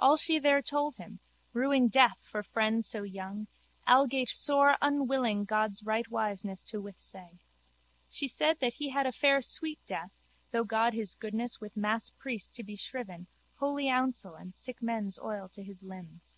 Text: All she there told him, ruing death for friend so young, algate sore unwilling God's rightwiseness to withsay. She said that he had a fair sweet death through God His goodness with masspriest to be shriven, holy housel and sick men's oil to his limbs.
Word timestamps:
All 0.00 0.16
she 0.16 0.40
there 0.40 0.60
told 0.60 0.96
him, 0.96 1.20
ruing 1.52 1.86
death 1.86 2.18
for 2.22 2.42
friend 2.42 2.84
so 2.84 3.04
young, 3.04 3.46
algate 3.86 4.30
sore 4.30 4.76
unwilling 4.82 5.44
God's 5.44 5.84
rightwiseness 5.84 6.64
to 6.64 6.82
withsay. 6.82 7.38
She 8.08 8.26
said 8.26 8.58
that 8.58 8.72
he 8.74 8.88
had 8.88 9.06
a 9.06 9.12
fair 9.12 9.40
sweet 9.40 9.78
death 9.86 10.10
through 10.50 10.64
God 10.64 10.92
His 10.92 11.14
goodness 11.14 11.60
with 11.60 11.76
masspriest 11.76 12.52
to 12.54 12.64
be 12.64 12.74
shriven, 12.74 13.28
holy 13.60 13.86
housel 13.86 14.34
and 14.34 14.52
sick 14.52 14.82
men's 14.82 15.20
oil 15.20 15.48
to 15.50 15.62
his 15.62 15.84
limbs. 15.84 16.36